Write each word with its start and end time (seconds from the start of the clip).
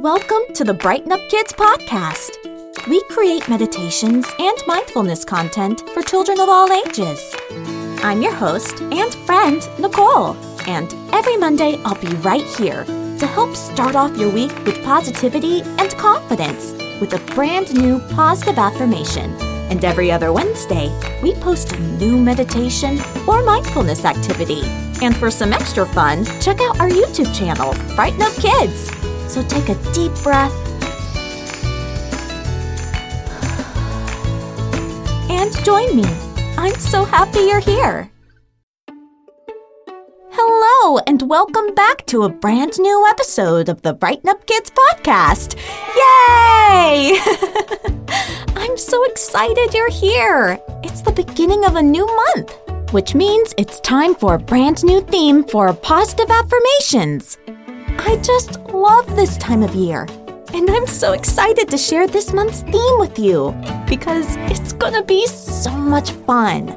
Welcome 0.00 0.54
to 0.54 0.64
the 0.64 0.72
Brighten 0.72 1.12
Up 1.12 1.20
Kids 1.28 1.52
podcast. 1.52 2.30
We 2.88 3.02
create 3.10 3.50
meditations 3.50 4.26
and 4.38 4.56
mindfulness 4.66 5.26
content 5.26 5.82
for 5.90 6.00
children 6.00 6.40
of 6.40 6.48
all 6.48 6.72
ages. 6.72 7.36
I'm 8.02 8.22
your 8.22 8.32
host 8.32 8.80
and 8.80 9.14
friend, 9.26 9.60
Nicole, 9.78 10.38
and 10.66 10.94
every 11.12 11.36
Monday 11.36 11.78
I'll 11.84 12.00
be 12.00 12.14
right 12.22 12.46
here 12.56 12.84
to 12.86 13.26
help 13.26 13.54
start 13.54 13.94
off 13.94 14.16
your 14.16 14.30
week 14.30 14.56
with 14.64 14.82
positivity 14.84 15.60
and 15.60 15.90
confidence 15.98 16.72
with 16.98 17.12
a 17.12 17.34
brand 17.34 17.74
new 17.74 17.98
positive 18.14 18.56
affirmation. 18.56 19.34
And 19.70 19.84
every 19.84 20.10
other 20.10 20.32
Wednesday, 20.32 20.88
we 21.22 21.34
post 21.34 21.72
a 21.72 21.78
new 21.78 22.16
meditation 22.16 22.98
or 23.28 23.42
mindfulness 23.42 24.06
activity. 24.06 24.62
And 25.02 25.14
for 25.14 25.30
some 25.30 25.52
extra 25.52 25.84
fun, 25.84 26.24
check 26.40 26.58
out 26.62 26.80
our 26.80 26.88
YouTube 26.88 27.34
channel, 27.36 27.74
Brighten 27.96 28.22
Up 28.22 28.32
Kids. 28.36 28.99
So 29.30 29.44
take 29.44 29.68
a 29.68 29.76
deep 29.92 30.12
breath 30.24 30.52
and 35.30 35.64
join 35.64 35.94
me. 35.94 36.04
I'm 36.58 36.74
so 36.74 37.04
happy 37.04 37.38
you're 37.38 37.60
here. 37.60 38.10
Hello, 40.32 40.98
and 41.06 41.22
welcome 41.30 41.76
back 41.76 42.06
to 42.06 42.24
a 42.24 42.28
brand 42.28 42.80
new 42.80 43.06
episode 43.08 43.68
of 43.68 43.82
the 43.82 43.94
Brighten 43.94 44.28
Up 44.28 44.44
Kids 44.46 44.72
podcast. 44.72 45.56
Yay! 45.94 47.16
I'm 48.56 48.76
so 48.76 49.04
excited 49.04 49.72
you're 49.72 49.92
here. 49.92 50.58
It's 50.82 51.02
the 51.02 51.12
beginning 51.12 51.64
of 51.66 51.76
a 51.76 51.82
new 51.82 52.04
month, 52.04 52.58
which 52.92 53.14
means 53.14 53.54
it's 53.56 53.78
time 53.78 54.16
for 54.16 54.34
a 54.34 54.40
brand 54.40 54.82
new 54.82 55.00
theme 55.02 55.44
for 55.44 55.72
positive 55.72 56.30
affirmations. 56.30 57.38
I 58.02 58.16
just 58.22 58.58
love 58.70 59.14
this 59.14 59.36
time 59.36 59.62
of 59.62 59.74
year. 59.74 60.06
And 60.54 60.70
I'm 60.70 60.86
so 60.86 61.12
excited 61.12 61.68
to 61.68 61.76
share 61.76 62.06
this 62.06 62.32
month's 62.32 62.62
theme 62.62 62.98
with 62.98 63.18
you 63.18 63.54
because 63.86 64.36
it's 64.50 64.72
gonna 64.72 65.02
be 65.02 65.26
so 65.26 65.70
much 65.70 66.12
fun. 66.12 66.74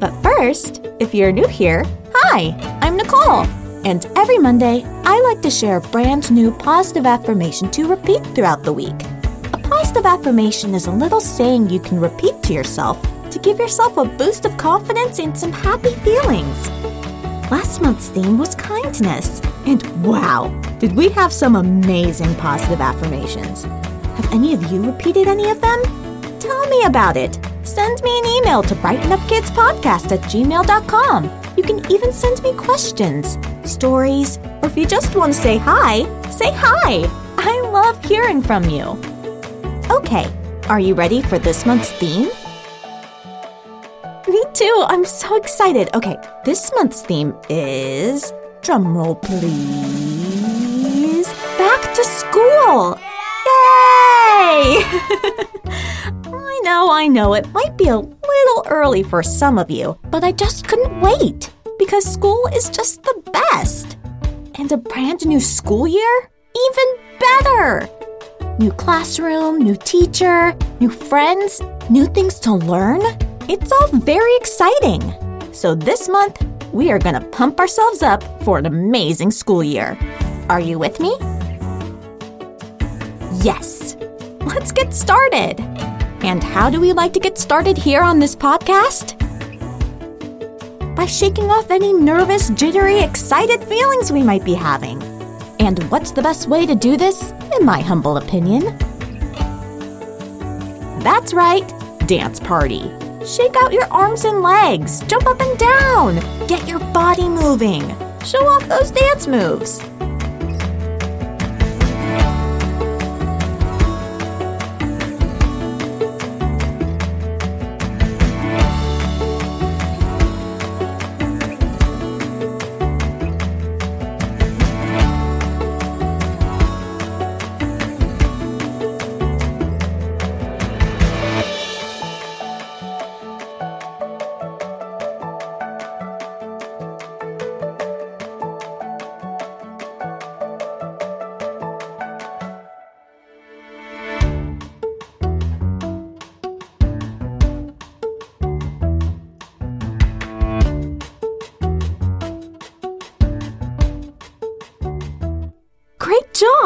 But 0.00 0.14
first, 0.22 0.80
if 0.98 1.14
you're 1.14 1.30
new 1.30 1.46
here, 1.46 1.84
hi, 2.14 2.56
I'm 2.80 2.96
Nicole. 2.96 3.44
And 3.84 4.06
every 4.16 4.38
Monday, 4.38 4.82
I 5.04 5.20
like 5.20 5.42
to 5.42 5.50
share 5.50 5.76
a 5.76 5.88
brand 5.88 6.30
new 6.30 6.50
positive 6.50 7.04
affirmation 7.04 7.70
to 7.72 7.86
repeat 7.86 8.24
throughout 8.28 8.62
the 8.62 8.72
week. 8.72 8.96
A 9.52 9.58
positive 9.58 10.06
affirmation 10.06 10.74
is 10.74 10.86
a 10.86 10.90
little 10.90 11.20
saying 11.20 11.68
you 11.68 11.80
can 11.80 12.00
repeat 12.00 12.42
to 12.44 12.54
yourself 12.54 13.00
to 13.30 13.38
give 13.38 13.58
yourself 13.58 13.98
a 13.98 14.06
boost 14.06 14.46
of 14.46 14.56
confidence 14.56 15.18
and 15.18 15.38
some 15.38 15.52
happy 15.52 15.94
feelings. 15.96 16.95
Last 17.48 17.80
month's 17.80 18.08
theme 18.08 18.38
was 18.38 18.56
kindness. 18.56 19.40
And 19.66 19.80
wow, 20.04 20.48
did 20.80 20.96
we 20.96 21.10
have 21.10 21.32
some 21.32 21.54
amazing 21.54 22.34
positive 22.34 22.80
affirmations. 22.80 23.62
Have 23.62 24.32
any 24.32 24.52
of 24.52 24.64
you 24.72 24.84
repeated 24.84 25.28
any 25.28 25.50
of 25.50 25.60
them? 25.60 25.80
Tell 26.40 26.66
me 26.68 26.82
about 26.82 27.16
it. 27.16 27.38
Send 27.62 28.02
me 28.02 28.18
an 28.18 28.26
email 28.26 28.64
to 28.64 28.74
brightenupkidspodcast 28.74 30.10
at 30.10 30.20
gmail.com. 30.22 31.30
You 31.56 31.62
can 31.62 31.92
even 31.92 32.12
send 32.12 32.42
me 32.42 32.52
questions, 32.54 33.38
stories, 33.64 34.38
or 34.60 34.66
if 34.66 34.76
you 34.76 34.84
just 34.84 35.14
want 35.14 35.32
to 35.32 35.40
say 35.40 35.56
hi, 35.56 36.02
say 36.30 36.50
hi. 36.52 37.08
I 37.38 37.70
love 37.70 38.04
hearing 38.04 38.42
from 38.42 38.64
you. 38.64 39.00
Okay, 39.88 40.28
are 40.68 40.80
you 40.80 40.94
ready 40.94 41.22
for 41.22 41.38
this 41.38 41.64
month's 41.64 41.92
theme? 41.92 42.28
Too. 44.56 44.84
I'm 44.88 45.04
so 45.04 45.36
excited. 45.36 45.94
Okay, 45.94 46.16
this 46.46 46.72
month's 46.74 47.02
theme 47.02 47.34
is 47.50 48.32
drumroll 48.62 49.20
please. 49.20 51.28
Back 51.58 51.92
to 51.92 52.02
school. 52.02 52.96
Yay! 53.44 54.80
I 56.24 56.60
know, 56.64 56.90
I 56.90 57.06
know, 57.06 57.34
it 57.34 57.46
might 57.52 57.76
be 57.76 57.88
a 57.88 57.98
little 57.98 58.64
early 58.66 59.02
for 59.02 59.22
some 59.22 59.58
of 59.58 59.70
you, 59.70 59.98
but 60.10 60.24
I 60.24 60.32
just 60.32 60.66
couldn't 60.66 61.02
wait 61.02 61.50
because 61.78 62.10
school 62.10 62.48
is 62.54 62.70
just 62.70 63.02
the 63.02 63.22
best. 63.30 63.98
And 64.54 64.72
a 64.72 64.78
brand 64.78 65.26
new 65.26 65.38
school 65.38 65.86
year? 65.86 66.30
Even 66.70 66.86
better! 67.20 67.90
New 68.58 68.72
classroom, 68.72 69.58
new 69.58 69.76
teacher, 69.76 70.56
new 70.80 70.88
friends, 70.88 71.60
new 71.90 72.06
things 72.06 72.40
to 72.40 72.54
learn. 72.54 73.02
It's 73.48 73.70
all 73.70 73.88
very 74.00 74.34
exciting. 74.38 75.14
So 75.52 75.76
this 75.76 76.08
month, 76.08 76.44
we 76.72 76.90
are 76.90 76.98
going 76.98 77.14
to 77.14 77.28
pump 77.28 77.60
ourselves 77.60 78.02
up 78.02 78.24
for 78.42 78.58
an 78.58 78.66
amazing 78.66 79.30
school 79.30 79.62
year. 79.62 79.96
Are 80.48 80.58
you 80.58 80.80
with 80.80 80.98
me? 80.98 81.16
Yes. 83.44 83.96
Let's 84.40 84.72
get 84.72 84.92
started. 84.92 85.60
And 86.24 86.42
how 86.42 86.68
do 86.70 86.80
we 86.80 86.92
like 86.92 87.12
to 87.12 87.20
get 87.20 87.38
started 87.38 87.78
here 87.78 88.02
on 88.02 88.18
this 88.18 88.34
podcast? 88.34 89.14
By 90.96 91.06
shaking 91.06 91.48
off 91.48 91.70
any 91.70 91.92
nervous, 91.92 92.50
jittery, 92.50 92.98
excited 92.98 93.62
feelings 93.62 94.10
we 94.10 94.24
might 94.24 94.44
be 94.44 94.54
having. 94.54 95.00
And 95.60 95.80
what's 95.84 96.10
the 96.10 96.22
best 96.22 96.48
way 96.48 96.66
to 96.66 96.74
do 96.74 96.96
this, 96.96 97.30
in 97.56 97.64
my 97.64 97.80
humble 97.80 98.16
opinion? 98.16 98.76
That's 101.04 101.32
right, 101.32 101.66
dance 102.08 102.40
party. 102.40 102.92
Shake 103.26 103.56
out 103.56 103.72
your 103.72 103.86
arms 103.92 104.24
and 104.24 104.40
legs, 104.40 105.00
jump 105.08 105.26
up 105.26 105.40
and 105.40 105.58
down, 105.58 106.14
get 106.46 106.68
your 106.68 106.78
body 106.94 107.28
moving, 107.28 107.82
show 108.24 108.46
off 108.46 108.68
those 108.68 108.92
dance 108.92 109.26
moves. 109.26 109.80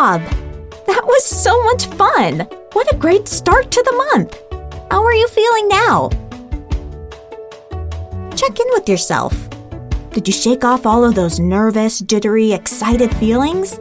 Job! 0.00 0.22
That 0.86 1.04
was 1.04 1.24
so 1.24 1.62
much 1.64 1.84
fun! 1.86 2.48
What 2.72 2.90
a 2.90 2.96
great 2.96 3.28
start 3.28 3.70
to 3.70 3.82
the 3.84 3.96
month! 4.12 4.34
How 4.90 5.04
are 5.04 5.12
you 5.12 5.28
feeling 5.28 5.68
now? 5.68 6.08
Check 8.34 8.58
in 8.58 8.66
with 8.70 8.88
yourself. 8.88 9.34
Did 10.10 10.26
you 10.26 10.32
shake 10.32 10.64
off 10.64 10.86
all 10.86 11.04
of 11.04 11.14
those 11.14 11.38
nervous, 11.38 12.00
jittery, 12.00 12.52
excited 12.52 13.14
feelings? 13.16 13.78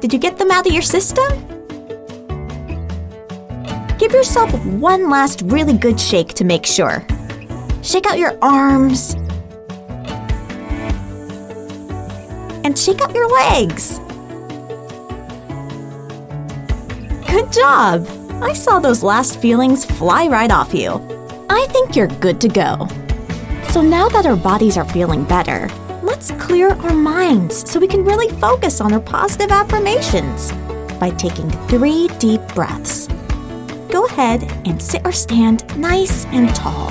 Did 0.00 0.12
you 0.12 0.18
get 0.18 0.36
them 0.36 0.50
out 0.50 0.66
of 0.66 0.72
your 0.72 0.82
system? 0.82 1.28
Give 3.98 4.10
yourself 4.10 4.52
one 4.66 5.08
last 5.08 5.42
really 5.42 5.78
good 5.78 6.00
shake 6.00 6.34
to 6.34 6.44
make 6.44 6.66
sure. 6.66 7.06
Shake 7.84 8.06
out 8.06 8.18
your 8.18 8.36
arms. 8.42 9.14
And 12.64 12.76
shake 12.76 13.00
out 13.00 13.14
your 13.14 13.30
legs. 13.30 14.00
Good 17.28 17.52
job! 17.52 18.08
I 18.42 18.54
saw 18.54 18.78
those 18.78 19.02
last 19.02 19.38
feelings 19.38 19.84
fly 19.84 20.28
right 20.28 20.50
off 20.50 20.72
you. 20.72 20.92
I 21.50 21.66
think 21.66 21.94
you're 21.94 22.06
good 22.06 22.40
to 22.40 22.48
go. 22.48 22.88
So 23.68 23.82
now 23.82 24.08
that 24.08 24.24
our 24.24 24.34
bodies 24.34 24.78
are 24.78 24.88
feeling 24.88 25.24
better, 25.24 25.68
let's 26.02 26.30
clear 26.32 26.70
our 26.70 26.94
minds 26.94 27.70
so 27.70 27.78
we 27.78 27.86
can 27.86 28.02
really 28.02 28.34
focus 28.40 28.80
on 28.80 28.94
our 28.94 29.00
positive 29.00 29.50
affirmations 29.50 30.52
by 30.98 31.10
taking 31.10 31.50
three 31.68 32.08
deep 32.18 32.40
breaths. 32.54 33.08
Go 33.90 34.06
ahead 34.06 34.44
and 34.64 34.80
sit 34.82 35.02
or 35.04 35.12
stand 35.12 35.62
nice 35.78 36.24
and 36.26 36.54
tall. 36.56 36.90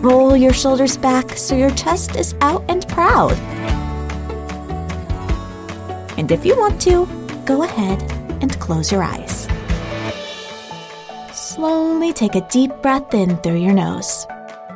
Roll 0.00 0.34
your 0.34 0.54
shoulders 0.54 0.96
back 0.96 1.36
so 1.36 1.54
your 1.54 1.70
chest 1.70 2.16
is 2.16 2.34
out 2.40 2.64
and 2.70 2.88
proud. 2.88 3.32
And 6.16 6.32
if 6.32 6.46
you 6.46 6.56
want 6.56 6.80
to, 6.82 7.06
go 7.48 7.62
ahead 7.62 8.02
and 8.42 8.60
close 8.60 8.92
your 8.92 9.02
eyes. 9.02 9.48
Slowly 11.32 12.12
take 12.12 12.34
a 12.34 12.46
deep 12.48 12.70
breath 12.82 13.14
in 13.14 13.38
through 13.38 13.56
your 13.56 13.72
nose. 13.72 14.26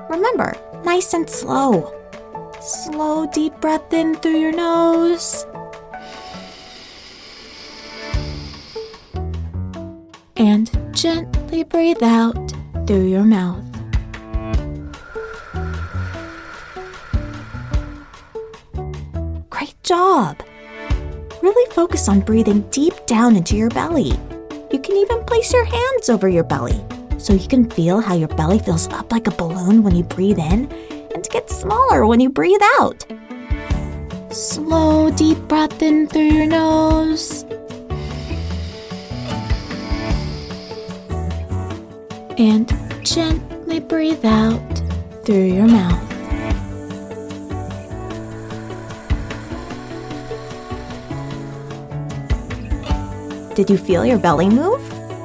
Remember, 0.08 0.56
nice 0.82 1.12
and 1.12 1.28
slow. 1.28 1.92
Slow, 2.62 3.26
deep 3.26 3.52
breath 3.60 3.92
in 3.92 4.14
through 4.14 4.38
your 4.38 4.52
nose. 4.52 5.44
And 10.36 10.70
gently 10.94 11.64
breathe 11.64 12.02
out 12.02 12.54
through 12.86 13.04
your 13.04 13.24
mouth. 13.24 13.66
Great 19.50 19.76
job! 19.82 20.42
Really 21.42 21.68
focus 21.72 22.08
on 22.08 22.20
breathing 22.20 22.60
deep 22.70 22.94
down 23.06 23.34
into 23.34 23.56
your 23.56 23.68
belly. 23.70 24.12
You 24.70 24.78
can 24.78 24.96
even 24.96 25.24
place 25.24 25.52
your 25.52 25.64
hands 25.64 26.08
over 26.08 26.28
your 26.28 26.44
belly 26.44 26.80
so 27.18 27.32
you 27.32 27.48
can 27.48 27.68
feel 27.68 28.00
how 28.00 28.14
your 28.14 28.28
belly 28.28 28.60
fills 28.60 28.86
up 28.92 29.10
like 29.10 29.26
a 29.26 29.32
balloon 29.32 29.82
when 29.82 29.96
you 29.96 30.04
breathe 30.04 30.38
in 30.38 30.70
and 31.12 31.28
gets 31.30 31.56
smaller 31.56 32.06
when 32.06 32.20
you 32.20 32.30
breathe 32.30 32.62
out. 32.78 33.04
Slow, 34.30 35.10
deep 35.10 35.38
breath 35.48 35.82
in 35.82 36.06
through 36.06 36.30
your 36.30 36.46
nose. 36.46 37.44
And 42.38 42.72
gently 43.04 43.80
breathe 43.80 44.24
out 44.24 44.82
through 45.24 45.46
your 45.46 45.66
mouth. 45.66 46.11
Did 53.54 53.68
you 53.68 53.76
feel 53.76 54.06
your 54.06 54.18
belly 54.18 54.48
move? 54.48 54.80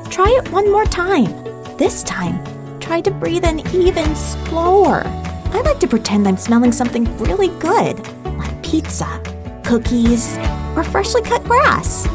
Try 0.09 0.27
it 0.27 0.51
one 0.51 0.69
more 0.69 0.83
time. 0.83 1.31
This 1.77 2.03
time, 2.03 2.44
try 2.81 3.00
to 3.00 3.09
breathe 3.09 3.45
in 3.45 3.65
even 3.74 4.13
slower. 4.18 5.03
I 5.06 5.62
like 5.62 5.79
to 5.79 5.88
pretend 5.88 6.27
I'm 6.27 6.35
smelling 6.35 6.74
something 6.74 7.06
really 7.19 7.47
good, 7.59 8.06
like 8.38 8.62
pizza, 8.62 9.21
cookies, 9.63 10.38
or 10.75 10.83
freshly 10.83 11.21
cut 11.21 11.41
grass. 11.45 12.06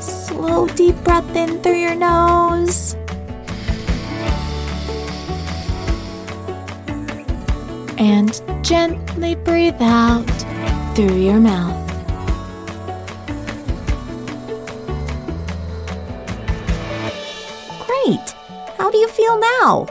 Slow, 0.00 0.66
deep 0.66 0.96
breath 1.04 1.36
in 1.36 1.62
through 1.62 1.78
your 1.78 1.94
nose. 1.94 2.96
And 7.96 8.42
gently 8.64 9.36
breathe 9.36 9.80
out 9.80 10.26
through 10.96 11.14
your 11.14 11.38
mouth. 11.38 11.89
Do 18.90 18.98
you 18.98 19.08
feel 19.08 19.38
now? 19.38 19.86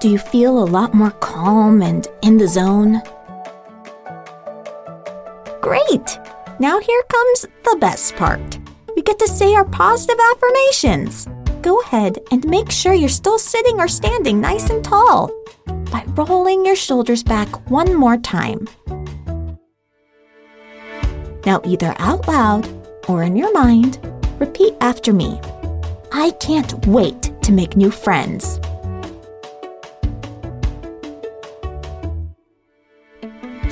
Do 0.00 0.08
you 0.08 0.16
feel 0.16 0.62
a 0.62 0.64
lot 0.64 0.94
more 0.94 1.10
calm 1.10 1.82
and 1.82 2.08
in 2.22 2.38
the 2.38 2.48
zone? 2.48 3.02
Great! 5.60 6.18
Now 6.58 6.80
here 6.80 7.02
comes 7.02 7.46
the 7.64 7.76
best 7.78 8.16
part. 8.16 8.58
We 8.96 9.02
get 9.02 9.18
to 9.18 9.28
say 9.28 9.54
our 9.54 9.66
positive 9.66 10.18
affirmations. 10.32 11.28
Go 11.60 11.80
ahead 11.82 12.16
and 12.30 12.48
make 12.48 12.70
sure 12.70 12.94
you're 12.94 13.10
still 13.10 13.38
sitting 13.38 13.78
or 13.78 13.88
standing 13.88 14.40
nice 14.40 14.70
and 14.70 14.82
tall 14.82 15.30
by 15.92 16.04
rolling 16.16 16.64
your 16.64 16.76
shoulders 16.76 17.22
back 17.22 17.48
one 17.70 17.94
more 17.94 18.16
time. 18.16 18.66
Now, 21.44 21.60
either 21.62 21.94
out 21.98 22.26
loud 22.26 22.66
or 23.06 23.22
in 23.22 23.36
your 23.36 23.52
mind, 23.52 23.98
repeat 24.38 24.74
after 24.80 25.12
me. 25.12 25.38
I 26.12 26.30
can't 26.40 26.86
wait 26.86 27.30
to 27.42 27.52
make 27.52 27.76
new 27.76 27.90
friends. 27.90 28.58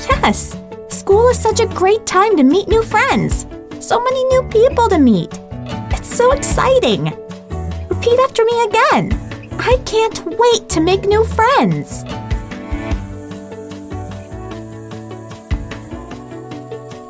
Yes, 0.08 0.56
school 0.88 1.28
is 1.28 1.38
such 1.38 1.60
a 1.60 1.66
great 1.66 2.04
time 2.06 2.36
to 2.36 2.42
meet 2.42 2.68
new 2.68 2.82
friends. 2.82 3.46
So 3.80 4.02
many 4.02 4.24
new 4.24 4.42
people 4.50 4.88
to 4.90 4.98
meet. 4.98 5.30
It's 5.92 6.14
so 6.14 6.32
exciting. 6.32 7.04
Repeat 7.88 8.18
after 8.20 8.44
me 8.44 8.64
again. 8.64 9.12
I 9.58 9.78
can't 9.86 10.24
wait 10.26 10.68
to 10.70 10.80
make 10.80 11.06
new 11.06 11.24
friends. 11.24 12.04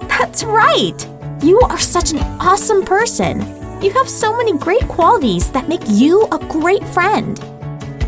That's 0.08 0.44
right. 0.44 1.08
You 1.42 1.58
are 1.60 1.78
such 1.78 2.12
an 2.12 2.18
awesome 2.40 2.84
person. 2.84 3.55
You 3.82 3.90
have 3.90 4.08
so 4.08 4.34
many 4.34 4.56
great 4.56 4.88
qualities 4.88 5.52
that 5.52 5.68
make 5.68 5.82
you 5.86 6.26
a 6.32 6.38
great 6.38 6.82
friend. 6.88 7.38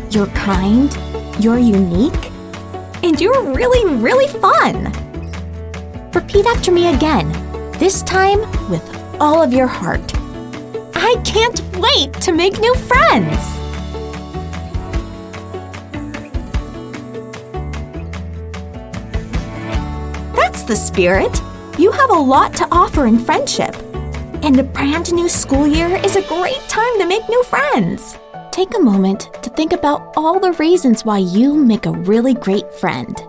You're 0.09 0.27
kind, 0.27 0.91
you're 1.39 1.59
unique, 1.59 2.31
and 3.03 3.21
you're 3.21 3.53
really, 3.53 3.95
really 3.95 4.27
fun. 4.39 4.91
Repeat 6.11 6.47
after 6.47 6.71
me 6.71 6.93
again, 6.93 7.31
this 7.73 8.01
time 8.01 8.39
with 8.69 8.83
all 9.21 9.43
of 9.43 9.53
your 9.53 9.67
heart. 9.67 10.11
I 10.95 11.15
can't 11.23 11.61
wait 11.77 12.13
to 12.21 12.31
make 12.31 12.59
new 12.59 12.75
friends. 12.75 13.37
That's 20.35 20.63
the 20.63 20.75
spirit. 20.75 21.41
You 21.77 21.91
have 21.91 22.09
a 22.09 22.13
lot 22.13 22.55
to 22.55 22.67
offer 22.71 23.05
in 23.05 23.19
friendship. 23.19 23.75
And 24.41 24.55
the 24.55 24.63
brand 24.63 25.13
new 25.13 25.29
school 25.29 25.67
year 25.67 25.99
is 26.03 26.15
a 26.15 26.27
great 26.27 26.61
time 26.67 26.97
to 26.99 27.05
make 27.05 27.27
new 27.29 27.43
friends. 27.43 28.17
Take 28.51 28.75
a 28.75 28.79
moment 28.79 29.29
to 29.43 29.49
think 29.51 29.73
about 29.73 30.13
all 30.15 30.39
the 30.39 30.53
reasons 30.53 31.05
why 31.05 31.19
you 31.19 31.53
make 31.53 31.85
a 31.85 31.91
really 31.91 32.33
great 32.33 32.73
friend. 32.73 33.21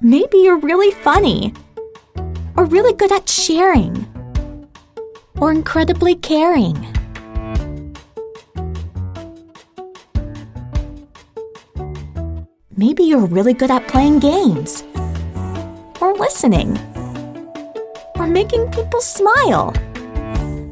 Maybe 0.00 0.38
you're 0.38 0.60
really 0.60 0.92
funny, 0.92 1.52
or 2.56 2.64
really 2.66 2.94
good 2.94 3.10
at 3.10 3.28
sharing, 3.28 4.06
or 5.40 5.50
incredibly 5.50 6.14
caring. 6.14 6.76
Maybe 12.76 13.02
you're 13.04 13.26
really 13.26 13.54
good 13.54 13.70
at 13.70 13.88
playing 13.88 14.20
games, 14.20 14.84
listening, 16.14 16.78
or 18.16 18.26
making 18.26 18.70
people 18.70 19.00
smile. 19.00 19.74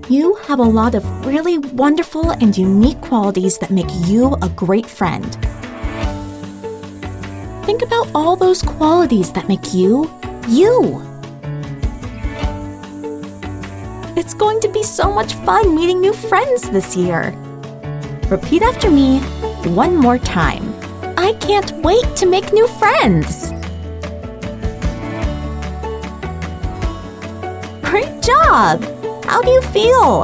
You 0.08 0.36
have 0.46 0.58
a 0.58 0.62
lot 0.62 0.94
of 0.94 1.04
really 1.26 1.58
wonderful 1.58 2.30
and 2.30 2.56
unique 2.56 3.00
qualities 3.00 3.58
that 3.58 3.70
make 3.70 3.90
you 4.06 4.36
a 4.40 4.48
great 4.48 4.86
friend. 4.86 5.24
Think 7.66 7.82
about 7.82 8.08
all 8.14 8.34
those 8.34 8.62
qualities 8.62 9.30
that 9.32 9.48
make 9.48 9.74
you, 9.74 10.10
you. 10.48 11.02
It's 14.16 14.32
going 14.32 14.60
to 14.60 14.68
be 14.68 14.82
so 14.82 15.12
much 15.12 15.34
fun 15.34 15.76
meeting 15.76 16.00
new 16.00 16.14
friends 16.14 16.70
this 16.70 16.96
year. 16.96 17.34
Repeat 18.30 18.62
after 18.62 18.90
me 18.90 19.20
one 19.76 19.96
more 19.96 20.18
time. 20.18 20.74
I 21.18 21.34
can't 21.34 21.72
wait 21.84 22.16
to 22.16 22.26
make 22.26 22.52
new 22.52 22.66
friends. 22.66 23.52
Great 27.98 28.22
job! 28.22 28.80
How 29.24 29.42
do 29.42 29.50
you 29.50 29.60
feel? 29.60 30.22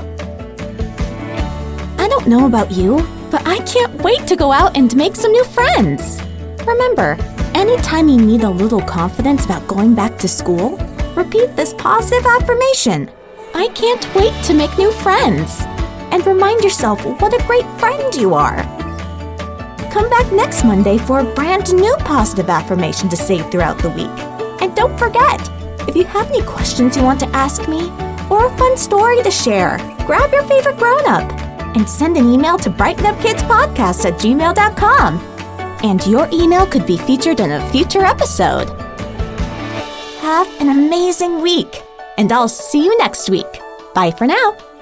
I 1.99 2.07
don't 2.09 2.28
know 2.28 2.47
about 2.47 2.71
you, 2.71 3.04
but 3.33 3.45
I 3.49 3.59
can't 3.66 3.93
wait 4.00 4.28
to 4.28 4.37
go 4.37 4.52
out 4.52 4.76
and 4.76 4.95
make 4.95 5.16
some 5.16 5.33
new 5.33 5.43
friends. 5.43 6.23
Remember, 6.64 7.16
anytime 7.52 8.09
you 8.09 8.16
need 8.16 8.45
a 8.45 8.49
little 8.49 8.81
confidence 8.81 9.45
about 9.45 9.66
going 9.66 9.93
back 9.93 10.19
to 10.19 10.28
school, 10.28 10.76
repeat 11.16 11.57
this 11.57 11.75
positive 11.75 12.25
affirmation 12.25 13.11
I 13.54 13.66
can't 13.75 14.14
wait 14.14 14.35
to 14.45 14.54
make 14.54 14.78
new 14.78 14.93
friends. 14.93 15.62
And 16.12 16.25
remind 16.25 16.62
yourself 16.62 17.04
what 17.04 17.35
a 17.35 17.45
great 17.45 17.66
friend 17.81 18.14
you 18.14 18.35
are. 18.35 18.62
Come 19.90 20.09
back 20.11 20.31
next 20.31 20.62
Monday 20.62 20.97
for 20.97 21.19
a 21.19 21.35
brand 21.35 21.75
new 21.75 21.97
positive 22.04 22.49
affirmation 22.50 23.09
to 23.09 23.16
say 23.16 23.43
throughout 23.50 23.78
the 23.78 23.90
week. 23.90 24.16
And 24.62 24.76
don't 24.76 24.97
forget, 24.97 25.40
if 25.88 25.96
you 25.96 26.04
have 26.04 26.28
any 26.28 26.42
questions 26.42 26.96
you 26.96 27.02
want 27.02 27.20
to 27.20 27.28
ask 27.28 27.68
me, 27.68 27.90
or 28.30 28.46
a 28.46 28.56
fun 28.56 28.76
story 28.76 29.22
to 29.22 29.30
share, 29.30 29.78
grab 30.06 30.32
your 30.32 30.44
favorite 30.44 30.76
grown 30.76 31.06
up 31.06 31.30
and 31.76 31.88
send 31.88 32.16
an 32.16 32.26
email 32.32 32.56
to 32.58 32.70
brightenupkidspodcast 32.70 34.04
at 34.06 34.20
gmail.com. 34.20 35.18
And 35.82 36.06
your 36.06 36.28
email 36.32 36.66
could 36.66 36.86
be 36.86 36.96
featured 36.96 37.40
in 37.40 37.52
a 37.52 37.70
future 37.70 38.04
episode. 38.04 38.68
Have 40.20 40.48
an 40.60 40.70
amazing 40.70 41.42
week, 41.42 41.82
and 42.16 42.32
I'll 42.32 42.48
see 42.48 42.84
you 42.84 42.96
next 42.98 43.28
week. 43.28 43.60
Bye 43.94 44.10
for 44.10 44.26
now. 44.26 44.74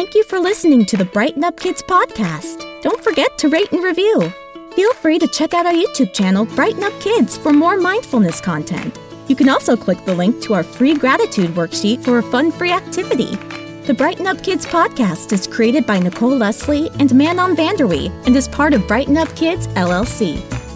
Thank 0.00 0.14
you 0.14 0.24
for 0.24 0.40
listening 0.40 0.86
to 0.86 0.96
the 0.96 1.04
Brighten 1.04 1.44
Up 1.44 1.60
Kids 1.60 1.82
podcast. 1.82 2.64
Don't 2.80 3.04
forget 3.04 3.36
to 3.36 3.50
rate 3.50 3.70
and 3.70 3.84
review. 3.84 4.32
Feel 4.74 4.94
free 4.94 5.18
to 5.18 5.28
check 5.28 5.52
out 5.52 5.66
our 5.66 5.74
YouTube 5.74 6.14
channel, 6.14 6.46
Brighten 6.46 6.82
Up 6.82 6.98
Kids, 7.02 7.36
for 7.36 7.52
more 7.52 7.76
mindfulness 7.76 8.40
content. 8.40 8.98
You 9.28 9.36
can 9.36 9.50
also 9.50 9.76
click 9.76 10.02
the 10.06 10.14
link 10.14 10.40
to 10.44 10.54
our 10.54 10.62
free 10.62 10.94
gratitude 10.94 11.50
worksheet 11.50 12.02
for 12.02 12.16
a 12.16 12.22
fun 12.22 12.50
free 12.50 12.72
activity. 12.72 13.36
The 13.84 13.92
Brighten 13.92 14.26
Up 14.26 14.42
Kids 14.42 14.64
podcast 14.64 15.34
is 15.34 15.46
created 15.46 15.84
by 15.84 15.98
Nicole 15.98 16.34
Lesley 16.34 16.88
and 16.98 17.14
Manon 17.14 17.54
van 17.54 17.76
der 17.76 17.86
Wee 17.86 18.10
and 18.24 18.34
is 18.34 18.48
part 18.48 18.72
of 18.72 18.88
Brighten 18.88 19.18
Up 19.18 19.28
Kids 19.36 19.66
LLC. 19.66 20.69